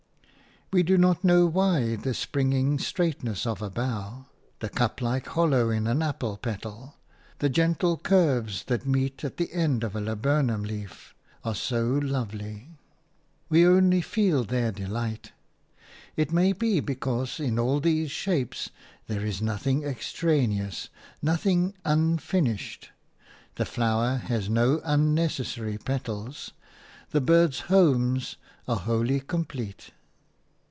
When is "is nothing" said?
19.25-19.83